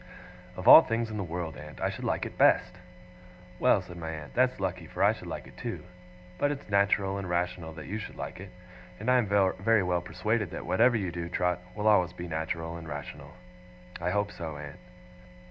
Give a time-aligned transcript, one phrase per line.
[0.57, 2.73] 'Of all things in the world, aunt, I should like it best!'
[3.59, 5.83] 'Well,' said my aunt, 'that's lucky, for I should like it too.
[6.39, 8.49] But it's natural and rational that you should like it.
[8.99, 12.77] And I am very well persuaded that whatever you do, Trot, will always be natural
[12.77, 13.37] and rational.'
[14.01, 14.79] 'I hope so, aunt.